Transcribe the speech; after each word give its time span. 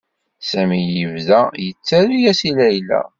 Sami 0.49 0.79
yebda 0.97 1.41
yettaru-as 1.65 2.39
i 2.49 2.51
Layla. 2.57 3.01